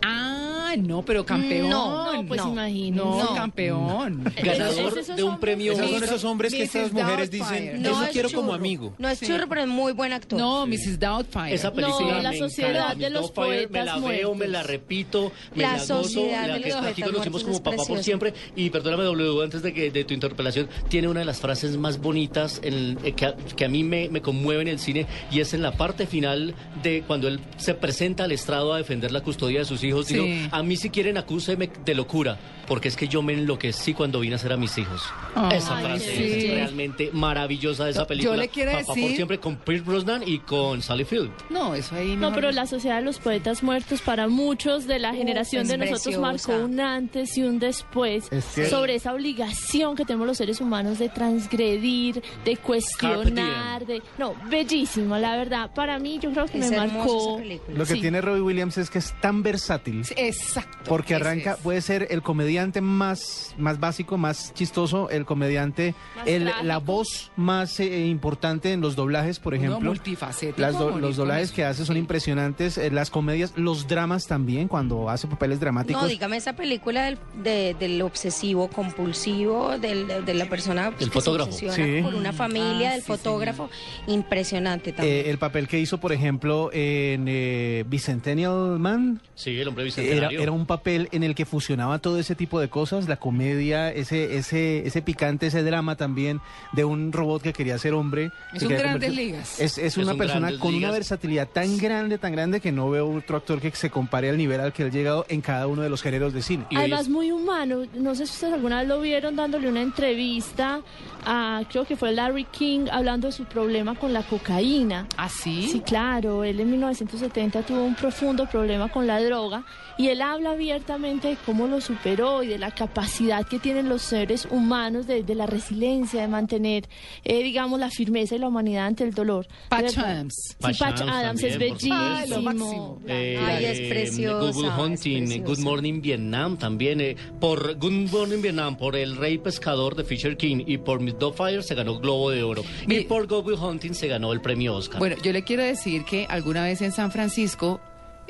Ah, 0.04 0.74
no, 0.78 1.04
pero 1.04 1.24
campeón. 1.24 1.68
No, 1.68 2.12
No, 2.12 2.26
pues 2.26 2.40
no, 2.42 2.52
imagínese. 2.52 2.96
No, 3.04 3.22
No. 3.22 3.34
campeón. 3.34 4.24
Ganador 4.42 4.98
esos 4.98 5.16
de 5.16 5.22
un 5.22 5.38
premio 5.38 5.72
Esos 5.72 5.90
son 5.90 6.04
esos 6.04 6.24
hombres 6.24 6.52
que 6.52 6.60
Mrs. 6.64 6.74
estas 6.74 6.92
mujeres 6.92 7.30
Doubtfire. 7.30 7.60
dicen, 7.62 7.82
No 7.82 7.90
eso 7.90 8.02
es 8.04 8.10
quiero 8.10 8.28
como 8.30 8.42
churro. 8.48 8.54
amigo. 8.54 8.94
No 8.98 9.08
es 9.08 9.20
churro, 9.20 9.46
pero 9.48 9.60
es 9.62 9.66
muy 9.68 9.92
buen 9.92 10.12
actor. 10.12 10.38
No, 10.38 10.66
Mrs. 10.66 10.98
Doubtfire. 10.98 11.54
Esa 11.54 11.72
película 11.72 12.14
No, 12.16 12.22
La 12.22 12.30
me 12.30 12.38
Sociedad 12.38 12.70
encanta. 12.92 12.94
de 12.96 13.10
los 13.10 13.34
Doubtfire, 13.34 13.68
Me 13.68 13.84
la 13.84 13.94
Poetas 13.94 14.10
veo, 14.18 14.34
me 14.34 14.48
la 14.48 14.62
repito, 14.62 15.32
me 15.54 15.62
La 15.62 15.76
la, 15.76 15.84
gozo, 15.84 16.26
la 16.26 16.58
que 16.60 16.68
es 16.68 16.74
aquí 16.74 17.02
Poetas 17.02 17.10
conocimos 17.10 17.42
como 17.44 17.54
es 17.54 17.60
papá 17.60 17.84
por 17.84 18.02
siempre. 18.02 18.34
Y 18.56 18.70
perdóname, 18.70 19.04
W, 19.04 19.42
antes 19.44 19.62
de, 19.62 19.72
que, 19.74 19.90
de 19.90 20.04
tu 20.04 20.14
interpelación, 20.14 20.68
tiene 20.88 21.08
una 21.08 21.20
de 21.20 21.26
las 21.26 21.40
frases 21.40 21.76
más 21.76 21.98
bonitas 22.00 22.60
en- 22.64 22.98
eh, 23.04 23.12
que, 23.12 23.26
a, 23.26 23.36
que 23.36 23.64
a 23.64 23.68
mí 23.68 23.84
me, 23.84 24.08
me 24.08 24.20
conmueve 24.22 24.62
en 24.62 24.68
el 24.68 24.78
cine 24.78 25.06
y 25.30 25.40
es 25.40 25.54
en 25.54 25.62
la 25.62 25.72
parte 25.72 26.06
final 26.06 26.54
de 26.82 27.02
cuando 27.06 27.28
él 27.28 27.40
se 27.58 27.74
presenta 27.74 28.24
al 28.24 28.32
estrado 28.32 28.72
a 28.72 28.78
defender 28.78 29.12
la 29.12 29.20
custodia 29.22 29.60
de 29.60 29.64
sus 29.64 29.84
hijos. 29.84 29.91
Sí. 30.02 30.14
Digo, 30.14 30.48
a 30.50 30.62
mí 30.62 30.76
si 30.76 30.90
quieren 30.90 31.16
acúseme 31.18 31.70
de 31.84 31.94
locura, 31.94 32.38
porque 32.66 32.88
es 32.88 32.96
que 32.96 33.08
yo 33.08 33.22
me 33.22 33.32
enloquecí 33.34 33.92
cuando 33.94 34.20
vine 34.20 34.36
a 34.36 34.38
ser 34.38 34.52
a 34.52 34.56
mis 34.56 34.76
hijos. 34.78 35.02
Ay, 35.34 35.58
esa 35.58 35.76
frase 35.78 36.16
sí. 36.16 36.22
es 36.24 36.50
realmente 36.54 37.10
maravillosa 37.12 37.84
de 37.84 37.90
esa 37.90 38.00
No, 38.00 38.04
yo 38.04 38.08
película. 38.08 38.36
le 38.36 38.48
quiero 38.48 38.72
Papá 38.72 38.84
por 38.86 38.96
decir- 38.96 39.16
siempre 39.16 39.38
con 39.40 39.56
Pierce 39.56 39.84
Brosnan 39.84 40.22
y 40.26 40.38
con 40.40 40.80
Sally 40.82 41.04
Field. 41.04 41.30
No, 41.50 41.74
eso 41.74 41.94
ahí 41.96 42.10
No, 42.16 42.28
mejor 42.30 42.34
pero 42.36 42.52
la 42.52 42.66
Sociedad 42.66 42.96
de 42.96 43.02
los 43.02 43.18
Poetas 43.18 43.62
Muertos 43.62 44.00
para 44.00 44.28
muchos 44.28 44.86
de 44.86 44.98
la 44.98 45.10
Uh, 45.12 45.16
generación 45.16 45.66
de 45.68 45.76
nosotros 45.78 46.02
preciosa. 46.02 46.20
marcó 46.52 46.64
un 46.64 46.80
antes 46.80 47.36
y 47.36 47.42
un 47.42 47.58
después 47.58 48.24
Es 48.30 48.44
que- 48.54 48.66
sobre 48.70 48.94
esa 48.94 49.12
obligación 49.12 49.96
que 49.96 50.04
tenemos 50.04 50.26
los 50.26 50.36
seres 50.38 50.60
humanos 50.60 50.98
de 50.98 51.08
transgredir, 51.08 52.22
de 52.44 52.56
cuestionar, 52.56 53.84
de 53.86 54.02
no, 54.18 54.34
bellísimo, 54.48 55.16
la 55.18 55.36
verdad. 55.36 55.70
Para 55.74 55.98
mí 55.98 56.18
yo 56.22 56.30
creo 56.32 56.46
que 56.46 56.58
Es 56.58 56.70
me 56.70 56.76
marcó. 56.76 57.36
película. 57.38 57.78
Lo 57.78 57.84
que 57.84 57.94
Sí. 57.94 58.00
tiene 58.00 58.20
Robbie 58.20 58.40
Williams 58.42 58.78
es 58.78 58.88
que 58.90 58.98
es 58.98 59.12
tan 59.20 59.42
versátil 59.42 59.81
versátil. 59.90 60.04
Sí, 60.04 60.14
Exacto. 60.16 60.78
Porque 60.88 61.14
arranca, 61.14 61.52
es. 61.52 61.56
puede 61.58 61.80
ser 61.80 62.08
el 62.10 62.22
comediante 62.22 62.80
más, 62.80 63.54
más 63.58 63.80
básico, 63.80 64.16
más 64.18 64.52
chistoso, 64.54 65.10
el 65.10 65.24
comediante, 65.24 65.94
el, 66.26 66.50
la 66.62 66.78
voz 66.78 67.30
más 67.36 67.78
eh, 67.80 68.06
importante 68.06 68.72
en 68.72 68.80
los 68.80 68.96
doblajes, 68.96 69.38
por 69.38 69.54
Uno 69.54 69.62
ejemplo. 69.64 69.90
multifacético, 69.90 70.60
Las 70.60 70.78
do- 70.78 70.98
los 70.98 71.16
doblajes 71.16 71.52
que 71.52 71.64
hace 71.64 71.84
son 71.84 71.94
Sí. 71.94 72.00
impresionantes, 72.00 72.78
eh, 72.78 72.90
las 72.90 73.10
comedias, 73.10 73.52
los 73.56 73.86
dramas 73.88 74.26
también, 74.26 74.68
cuando 74.68 75.08
hace 75.08 75.26
papeles 75.26 75.60
dramáticos. 75.60 76.02
No, 76.02 76.08
dígame 76.08 76.36
esa 76.36 76.54
película 76.54 77.04
del, 77.04 77.18
de- 77.42 77.74
del 77.78 78.00
obsesivo 78.02 78.68
compulsivo, 78.68 79.78
del, 79.78 80.06
de, 80.06 80.22
de 80.22 80.34
la 80.34 80.46
persona 80.48 80.90
Del 80.90 80.98
que 80.98 81.04
se 81.04 81.10
fotógrafo. 81.10 81.50
obsesiona 81.50 81.74
Sí. 81.74 82.02
por 82.02 82.14
una 82.14 82.32
familia, 82.32 82.90
Ah, 82.90 82.92
del 82.92 83.00
sí, 83.02 83.06
fotógrafo, 83.06 83.70
impresionante 84.06 84.92
también. 84.92 85.16
Eh, 85.26 85.30
el 85.30 85.38
papel 85.38 85.68
que 85.68 85.78
hizo, 85.78 85.98
por 85.98 86.12
ejemplo, 86.12 86.70
en 86.72 87.26
eh, 87.28 87.84
Bicentennial 87.86 88.78
Man, 88.78 89.20
Sí, 89.34 89.58
el 89.58 89.68
era, 89.96 90.52
un 90.52 90.66
papel 90.66 91.08
en 91.12 91.22
el 91.22 91.34
que 91.34 91.44
fusionaba 91.46 91.98
todo 91.98 92.18
ese 92.18 92.34
tipo 92.34 92.60
de 92.60 92.68
cosas, 92.68 93.08
la 93.08 93.16
comedia, 93.16 93.90
ese, 93.90 94.36
ese, 94.36 94.86
ese 94.86 95.02
picante, 95.02 95.46
ese 95.46 95.62
drama 95.62 95.96
también 95.96 96.40
de 96.72 96.84
un 96.84 97.12
robot 97.12 97.42
que 97.42 97.52
quería 97.52 97.78
ser 97.78 97.94
hombre. 97.94 98.30
Es 98.52 98.60
que 98.60 98.64
un 98.66 98.68
quería 98.70 98.84
Grandes 98.84 99.10
convertir- 99.10 99.16
Ligas. 99.26 99.60
Es, 99.60 99.78
es 99.78 99.84
Es 99.84 99.96
una 99.96 100.12
un 100.12 100.18
persona 100.18 100.58
con 100.58 100.74
una 100.74 100.90
versatilidad 100.90 101.48
tan 101.48 101.78
grande, 101.78 102.18
tan 102.18 102.32
grande 102.32 102.60
que 102.60 102.72
no 102.72 102.90
veo 102.90 103.10
otro 103.10 103.36
actor 103.36 103.60
que 103.60 103.70
se 103.72 103.90
compare 103.90 104.30
al 104.30 104.36
nivel 104.38 104.60
al 104.60 104.72
que 104.72 104.82
él 104.82 104.88
ha 104.88 104.92
llegado 104.92 105.26
en 105.28 105.40
cada 105.40 105.66
uno 105.66 105.82
de 105.82 105.88
los 105.88 106.02
géneros 106.02 106.32
de 106.32 106.42
cine. 106.42 106.64
Además, 106.74 107.02
es- 107.02 107.08
muy 107.08 107.30
humano. 107.32 107.82
No 107.94 108.14
sé 108.14 108.26
si 108.26 108.32
ustedes 108.32 108.54
alguna 108.54 108.80
vez 108.80 108.88
lo 108.88 109.00
vieron 109.00 109.36
dándole 109.36 109.68
una 109.68 109.82
entrevista 109.82 110.80
a, 111.24 111.62
creo 111.70 111.84
que 111.84 111.96
fue 111.96 112.12
Larry 112.12 112.44
King, 112.44 112.86
hablando 112.90 113.28
de 113.28 113.32
su 113.32 113.44
problema 113.44 113.94
con 113.94 114.12
la 114.12 114.22
cocaína. 114.22 115.06
¿Ah, 115.16 115.28
sí? 115.28 115.68
Sí, 115.70 115.80
claro, 115.80 116.44
él 116.44 116.58
en 116.60 116.70
1970 116.70 117.62
tuvo 117.62 117.84
un 117.84 117.94
profundo 117.94 118.46
problema 118.46 118.88
con 118.90 119.06
la 119.06 119.20
droga 119.22 119.61
y 119.98 120.08
él 120.08 120.22
habla 120.22 120.52
abiertamente 120.52 121.28
de 121.28 121.36
cómo 121.44 121.66
lo 121.66 121.80
superó 121.80 122.42
y 122.42 122.48
de 122.48 122.58
la 122.58 122.70
capacidad 122.70 123.46
que 123.46 123.58
tienen 123.58 123.88
los 123.88 124.02
seres 124.02 124.46
humanos, 124.50 125.06
de, 125.06 125.22
de 125.22 125.34
la 125.34 125.46
resiliencia, 125.46 126.20
de 126.22 126.28
mantener, 126.28 126.88
eh, 127.24 127.42
digamos, 127.42 127.78
la 127.78 127.90
firmeza 127.90 128.34
y 128.34 128.38
la 128.38 128.48
humanidad 128.48 128.86
ante 128.86 129.04
el 129.04 129.12
dolor. 129.14 129.46
Patch. 129.68 129.98
Adams. 129.98 130.34
Sí, 130.48 130.54
Patch 130.60 130.78
Patch 130.78 131.00
Adams 131.02 131.12
Adams 131.12 131.42
es 131.42 131.58
bellísimo. 131.58 132.98
Eh, 133.06 133.38
Ay, 133.44 133.64
es 133.64 133.78
eh, 133.78 133.82
Will 134.30 134.48
es 134.48 134.56
Hunting, 134.78 135.24
preciosa. 135.26 135.44
Good 135.44 135.58
Morning 135.58 136.00
Vietnam 136.00 136.56
también. 136.56 137.00
eh, 137.00 137.16
por 137.40 137.76
Good 137.78 138.10
Morning 138.10 138.40
Vietnam, 138.42 138.76
por 138.76 138.96
El 138.96 139.16
Rey 139.16 139.38
Pescador 139.38 139.94
de 139.94 140.04
Fisher 140.04 140.36
King 140.36 140.64
y 140.66 140.78
por 140.78 141.00
Miss 141.00 141.14
Fire 141.36 141.62
se 141.62 141.74
ganó 141.74 141.98
Globo 142.00 142.30
de 142.30 142.42
Oro. 142.42 142.62
Y 142.82 142.86
Mire- 142.86 143.04
por 143.04 143.26
Good 143.26 143.44
Will 143.46 143.58
Hunting 143.58 143.92
se 143.94 144.08
ganó 144.08 144.32
el 144.32 144.40
premio 144.40 144.74
Oscar. 144.74 144.98
Bueno, 144.98 145.16
yo 145.22 145.32
le 145.32 145.42
quiero 145.44 145.62
decir 145.62 146.04
que 146.04 146.26
alguna 146.28 146.64
vez 146.64 146.80
en 146.82 146.92
San 146.92 147.12
Francisco, 147.12 147.80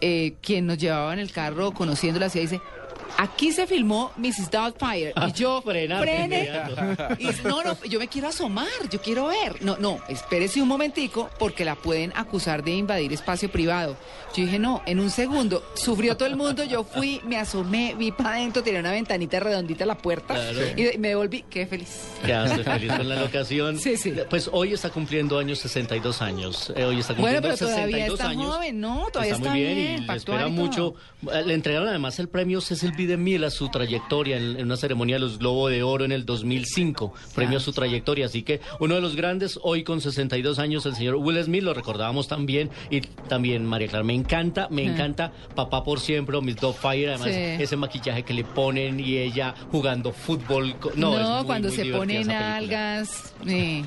eh, 0.03 0.35
quien 0.43 0.67
nos 0.67 0.79
llevaba 0.79 1.13
en 1.13 1.21
el 1.21 1.31
carro 1.31 1.73
conociendo 1.73 2.19
la 2.19 2.29
ciudad 2.29 2.51
dice, 2.51 2.63
aquí 3.19 3.53
se 3.53 3.67
filmó 3.67 4.13
Mrs. 4.17 4.51
Doubtfire. 4.51 5.13
Ah, 5.17 5.29
y 5.29 5.33
yo, 5.33 5.63
frenar 5.63 6.01
de 6.05 6.07
frene. 6.07 6.51
Y 7.19 7.27
no, 7.47 7.63
no, 7.63 7.77
yo 7.85 7.99
me 7.99 8.09
quiero 8.09 8.29
asomar, 8.29 8.67
yo 8.91 9.01
quiero 9.01 9.27
ver. 9.29 9.63
No, 9.63 9.77
no, 9.79 9.99
espérese 10.09 10.61
un 10.63 10.69
momentico 10.69 11.31
porque 11.39 11.65
la 11.65 11.75
pueden 11.77 12.13
acusar 12.17 12.63
de 12.65 12.73
invadir 12.73 13.13
espacio 13.13 13.51
privado. 13.51 13.97
Yo 14.35 14.45
dije, 14.45 14.59
no, 14.59 14.83
en 14.87 14.99
un 15.01 15.11
segundo. 15.11 15.63
Sufrió 15.75 16.17
todo 16.17 16.29
el 16.29 16.37
mundo, 16.37 16.65
yo 16.65 16.85
fui, 16.85 17.21
me 17.25 17.37
asomé, 17.37 17.95
vi 17.99 18.13
para 18.13 18.35
adentro, 18.37 18.63
tenía 18.63 18.81
una 18.81 18.93
ventanita 18.93 19.39
redondita 19.41 19.85
a 19.85 19.87
la 19.87 19.99
puerta 19.99 20.35
Claro. 20.35 20.61
y 20.77 20.99
me 20.99 21.09
devolví, 21.09 21.45
qué 21.51 21.67
feliz. 21.67 22.01
Quedaste 22.25 22.65
feliz 22.65 22.93
con 22.93 23.09
la 23.09 23.17
locación. 23.17 23.79
Sí, 23.79 23.97
sí. 23.97 24.15
Pues 24.31 24.49
hoy 24.53 24.73
está 24.73 24.91
cumpliendo 24.91 25.39
años 25.39 25.59
62 25.59 26.23
años. 26.23 26.73
Eh, 26.77 26.85
hoy 26.85 27.01
está 27.01 27.13
Bueno, 27.15 27.41
cumpliendo 27.41 27.49
pero 27.49 27.57
todavía 27.59 28.07
62 28.07 28.19
está 28.21 28.31
años. 28.31 28.55
joven, 28.55 28.81
¿no? 28.81 29.07
Todavía 29.13 29.33
está 29.35 29.43
está 29.43 29.51
muy 29.51 29.61
bien, 29.61 29.75
bien, 29.75 30.03
y 30.03 30.07
le 30.07 30.17
espera 30.17 30.49
mucho. 30.49 30.95
Eh, 31.33 31.43
Le 31.45 31.55
entregaron 31.55 31.89
además 31.89 32.19
el 32.19 32.29
premio 32.29 32.61
Cecil 32.61 32.93
B. 32.93 33.02
DeMille 33.07 33.47
a 33.47 33.51
su 33.51 33.69
trayectoria 33.69 34.37
en, 34.37 34.57
en 34.57 34.67
una 34.67 34.77
ceremonia 34.77 35.17
de 35.17 35.21
los 35.21 35.39
Globo 35.39 35.69
de 35.69 35.83
Oro 35.83 36.05
en 36.05 36.13
el 36.13 36.25
2005. 36.25 37.13
Premio 37.35 37.59
a 37.59 37.61
su 37.61 37.73
trayectoria. 37.73 38.27
Así 38.27 38.43
que 38.43 38.61
uno 38.81 38.95
de 38.95 39.01
los 39.01 39.17
grandes, 39.17 39.59
hoy 39.63 39.85
con 39.85 40.01
62 40.01 40.59
años, 40.59 40.87
el 40.87 40.95
señor 40.95 41.17
Will 41.17 41.43
Smith, 41.43 41.63
lo 41.63 41.75
recordábamos 41.75 42.29
también. 42.29 42.71
Y 42.91 43.01
también 43.01 43.65
María 43.67 43.89
Clara. 43.89 44.05
Me 44.05 44.15
encanta, 44.15 44.69
me 44.71 44.85
encanta 44.85 45.33
Papá 45.55 45.83
por 45.85 46.01
siempre, 46.01 46.37
o 46.37 46.43
Miss 46.43 46.57
Fire. 46.81 47.11
Además, 47.11 47.29
Sí. 47.29 47.63
ese 47.63 47.77
maquillaje 47.77 48.23
que 48.25 48.35
le 48.35 48.45
ponen 48.45 49.01
y 49.01 49.17
ella 49.19 49.55
jugando 49.71 50.13
fútbol. 50.13 50.75
No, 50.95 51.19
es 51.19 51.27
muy, 51.29 51.45
cuando 51.47 51.69
muy 51.69 51.77
se 51.77 51.85
ponen 51.87 52.31
algas, 52.31 53.33
eh, 53.47 53.83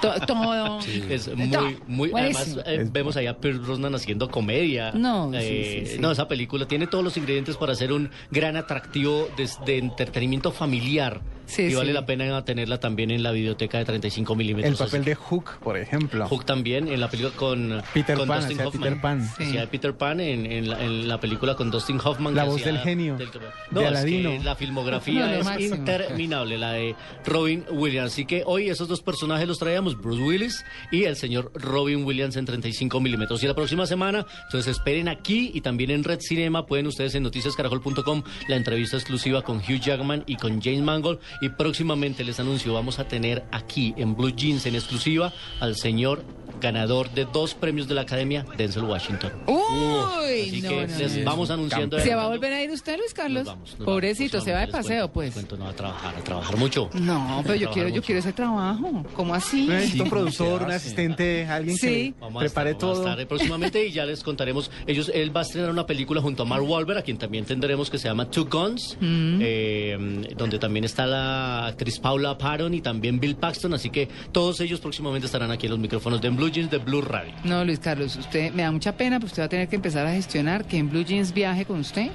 to- 0.00 0.26
todo. 0.26 0.78
Es 1.08 1.24
Todo. 1.24 1.36
muy, 1.36 1.78
muy. 1.86 2.08
Buenísimo. 2.10 2.60
Además, 2.64 2.86
eh, 2.86 2.88
vemos 2.92 3.16
allá 3.16 3.30
a 3.30 3.36
Pierce 3.38 3.60
Brosnan 3.60 3.94
haciendo 3.94 4.30
comedia. 4.30 4.92
No, 4.92 5.30
sí, 5.32 5.36
Eh, 5.40 5.82
sí, 5.86 5.92
sí. 5.94 5.98
No, 6.00 6.10
esa 6.10 6.28
película 6.28 6.66
tiene 6.66 6.86
todos 6.86 7.02
los 7.04 7.16
ingredientes 7.16 7.56
para 7.56 7.74
ser 7.74 7.92
un 7.92 8.10
gran 8.30 8.56
atractivo 8.56 9.28
de, 9.36 9.48
de 9.66 9.78
entretenimiento 9.78 10.50
familiar. 10.52 11.20
Sí, 11.48 11.62
y 11.62 11.74
vale 11.74 11.88
sí. 11.88 11.92
la 11.94 12.06
pena 12.06 12.44
tenerla 12.44 12.78
también 12.78 13.10
en 13.10 13.22
la 13.22 13.32
videoteca 13.32 13.78
de 13.78 13.84
35 13.84 14.36
milímetros. 14.36 14.72
El 14.72 14.78
papel 14.86 15.00
Así 15.00 15.10
de 15.10 15.14
Hook, 15.16 15.58
por 15.60 15.76
ejemplo. 15.76 16.28
Hook 16.28 16.44
también 16.44 16.88
en 16.88 17.00
la 17.00 17.08
película 17.10 17.34
con 17.34 17.82
Peter 17.92 18.16
con 18.16 18.28
Pan, 18.28 18.40
Dustin 18.40 18.60
Hoffman. 18.60 18.82
Peter 18.82 19.00
Pan. 19.00 19.28
Sí. 19.38 19.58
Peter 19.70 19.96
Pan 19.96 20.20
en, 20.20 20.46
en 20.46 20.68
la, 20.70 20.84
en 20.84 21.08
la 21.08 21.18
película 21.20 21.54
con 21.56 21.70
Dustin 21.70 21.98
Hoffman. 22.04 22.34
La 22.34 22.44
voz 22.44 22.62
del 22.62 22.78
genio, 22.78 23.14
no, 23.14 23.18
de 23.18 23.24
es 23.24 23.30
que 23.72 23.86
Aladino. 23.86 24.30
la 24.44 24.54
filmografía 24.54 25.26
No, 25.26 25.32
es 25.32 25.44
máximo. 25.44 25.74
interminable, 25.76 26.58
la 26.58 26.72
de 26.72 26.94
Robin 27.24 27.64
Williams. 27.70 28.12
Así 28.12 28.24
que 28.26 28.42
hoy 28.46 28.68
esos 28.68 28.86
dos 28.88 29.00
personajes 29.00 29.48
los 29.48 29.58
traíamos, 29.58 30.00
Bruce 30.00 30.22
Willis 30.22 30.64
y 30.92 31.04
el 31.04 31.16
señor 31.16 31.50
Robin 31.54 32.04
Williams 32.04 32.36
en 32.36 32.44
35 32.44 33.00
milímetros. 33.00 33.42
Y 33.42 33.46
la 33.46 33.54
próxima 33.54 33.86
semana, 33.86 34.26
entonces 34.44 34.76
esperen 34.76 35.08
aquí 35.08 35.50
y 35.54 35.60
también 35.60 35.90
en 35.90 36.04
Red 36.04 36.20
Cinema, 36.20 36.66
pueden 36.66 36.86
ustedes 36.86 37.14
en 37.14 37.22
noticiascaracol.com 37.22 38.22
la 38.48 38.56
entrevista 38.56 38.96
exclusiva 38.96 39.42
con 39.42 39.58
Hugh 39.58 39.80
Jackman 39.80 40.24
y 40.26 40.36
con 40.36 40.60
James 40.60 40.82
Mangold. 40.82 41.18
Y 41.40 41.50
próximamente 41.50 42.24
les 42.24 42.40
anuncio, 42.40 42.72
vamos 42.72 42.98
a 42.98 43.06
tener 43.06 43.44
aquí 43.52 43.94
en 43.96 44.16
Blue 44.16 44.34
Jeans 44.34 44.66
en 44.66 44.74
exclusiva 44.74 45.32
al 45.60 45.76
señor 45.76 46.24
ganador 46.60 47.10
de 47.10 47.24
dos 47.26 47.54
premios 47.54 47.88
de 47.88 47.94
la 47.94 48.02
Academia, 48.02 48.44
Denzel 48.56 48.84
Washington. 48.84 49.32
Uy, 49.46 50.42
Así 50.48 50.62
no, 50.62 50.68
que 50.68 50.86
no, 50.86 50.98
les 50.98 51.16
no. 51.18 51.24
vamos 51.24 51.50
anunciando. 51.50 51.98
¿Se 52.00 52.14
va 52.14 52.24
a 52.24 52.28
volver 52.28 52.52
a 52.52 52.62
ir 52.62 52.70
usted, 52.70 52.96
Luis 52.98 53.14
Carlos? 53.14 53.44
Nos 53.44 53.54
vamos, 53.54 53.76
nos 53.78 53.86
Pobrecito, 53.86 54.38
vamos, 54.38 54.44
se 54.44 54.52
va 54.52 54.60
de 54.60 54.66
cuento, 54.66 54.78
paseo, 54.88 55.12
pues. 55.12 55.32
cuento, 55.34 55.56
no, 55.56 55.66
a 55.68 55.72
trabajar, 55.72 56.14
a 56.16 56.20
trabajar 56.24 56.56
mucho. 56.56 56.90
No, 56.94 57.40
pero 57.46 57.54
yo 57.54 57.70
quiero, 57.70 57.88
yo 57.88 58.02
quiero 58.02 58.18
ese 58.20 58.32
trabajo. 58.32 59.04
¿Cómo 59.14 59.34
así? 59.34 59.66
Necesito 59.66 60.04
un 60.04 60.10
productor, 60.10 60.62
un 60.62 60.70
asistente, 60.70 61.46
alguien 61.46 61.76
Sí. 61.76 61.86
que 61.86 62.14
Vamos 62.20 62.42
a 62.42 62.46
prepare 62.46 62.70
estar, 62.70 62.86
vamos 62.88 62.98
a 62.98 63.02
todo. 63.02 63.10
estar, 63.12 63.28
próximamente 63.28 63.86
y 63.86 63.92
ya 63.92 64.04
les 64.06 64.22
contaremos. 64.22 64.70
Ellos, 64.86 65.10
él 65.14 65.34
va 65.34 65.40
a 65.40 65.42
estrenar 65.44 65.70
una 65.70 65.86
película 65.86 66.20
junto 66.20 66.42
a 66.42 66.46
Mark 66.46 66.64
Wahlberg, 66.68 66.98
a 66.98 67.02
quien 67.02 67.18
también 67.18 67.44
tendremos 67.44 67.90
que 67.90 67.98
se 67.98 68.08
llama 68.08 68.30
Two 68.30 68.46
Guns, 68.50 68.96
Mm. 69.00 69.38
eh, 69.42 70.26
donde 70.36 70.58
también 70.58 70.84
está 70.84 71.06
la 71.06 71.66
actriz 71.66 71.98
Paula 71.98 72.36
Paron 72.38 72.74
y 72.74 72.80
también 72.80 73.20
Bill 73.20 73.36
Paxton. 73.36 73.74
Así 73.74 73.90
que 73.90 74.08
todos 74.32 74.60
ellos 74.60 74.80
próximamente 74.80 75.26
estarán 75.26 75.50
aquí 75.50 75.66
en 75.66 75.70
los 75.70 75.78
micrófonos 75.78 76.20
de 76.20 76.28
Blue 76.30 76.47
Jeans 76.50 76.70
de 76.70 76.78
Blue 76.78 77.00
Radio. 77.02 77.32
No, 77.44 77.64
Luis 77.64 77.78
Carlos, 77.78 78.16
usted 78.16 78.52
me 78.52 78.62
da 78.62 78.70
mucha 78.70 78.96
pena, 78.96 79.18
pero 79.18 79.26
usted 79.26 79.42
va 79.42 79.46
a 79.46 79.48
tener 79.48 79.68
que 79.68 79.76
empezar 79.76 80.06
a 80.06 80.12
gestionar 80.12 80.64
que 80.66 80.76
en 80.78 80.90
Blue 80.90 81.04
Jeans 81.04 81.32
viaje 81.32 81.64
con 81.64 81.80
usted. 81.80 82.08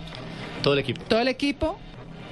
Todo 0.62 0.74
el 0.74 0.80
equipo. 0.80 1.02
Todo 1.08 1.20
el 1.20 1.28
equipo. 1.28 1.80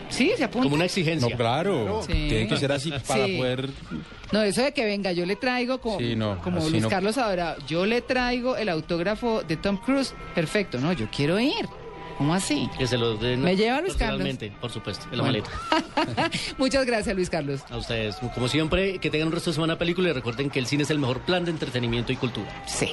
Sí, 0.10 0.32
se 0.36 0.44
apunta. 0.44 0.64
Como 0.64 0.76
una 0.76 0.84
No, 0.84 0.86
exigencia. 0.86 1.38
claro. 1.38 2.02
Sí. 2.06 2.12
Tiene 2.30 2.48
que 2.48 2.58
ser 2.58 2.72
así 2.74 2.92
para 3.08 3.26
Sí. 3.26 3.38
poder. 3.38 3.70
No, 4.34 4.42
eso 4.42 4.62
de 4.62 4.74
que 4.74 4.84
venga, 4.86 5.12
yo 5.14 5.26
le 5.26 5.36
traigo 5.38 5.80
como, 5.80 6.00
Sí, 6.00 6.16
no, 6.18 6.38
como 6.42 6.60
Luis 6.70 6.84
no. 6.84 6.90
Carlos 6.90 7.18
ahora, 7.18 7.56
yo 7.68 7.86
le 7.86 8.02
traigo 8.02 8.58
el 8.58 8.68
autógrafo 8.70 9.42
de 9.44 9.56
Tom 9.58 9.78
Cruise. 9.78 10.14
Perfecto, 10.36 10.80
no, 10.80 10.92
yo 10.94 11.08
quiero 11.16 11.40
ir. 11.40 11.66
¿Cómo 12.22 12.36
así? 12.36 12.70
Que 12.78 12.86
se 12.86 13.00
los 13.00 13.20
den 13.20 13.42
¿Me 13.42 13.56
lleva 13.56 13.82
Luis 13.82 13.96
Carlos? 13.96 14.38
por 14.62 14.70
supuesto, 14.72 15.08
en 15.12 15.18
la 15.18 15.24
Bueno. 15.24 15.44
maleta. 15.44 16.30
Muchas 16.60 16.86
gracias, 16.86 17.16
Luis 17.16 17.32
Carlos. 17.32 17.62
A 17.72 17.78
ustedes, 17.78 18.18
como 18.36 18.48
siempre, 18.48 19.00
que 19.00 19.10
tengan 19.10 19.30
un 19.30 19.34
resto 19.34 19.50
de 19.50 19.56
semana 19.56 19.80
película 19.80 20.10
y 20.10 20.14
recuerden 20.14 20.52
que 20.52 20.60
el 20.60 20.68
cine 20.68 20.84
es 20.84 20.92
el 20.92 21.00
mejor 21.00 21.22
plan 21.22 21.46
de 21.46 21.50
entretenimiento 21.50 22.12
y 22.14 22.18
cultura. 22.18 22.64
Sí. 22.68 22.90